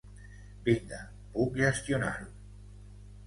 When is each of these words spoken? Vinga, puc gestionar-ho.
Vinga, 0.69 1.01
puc 1.35 1.59
gestionar-ho. 1.61 2.31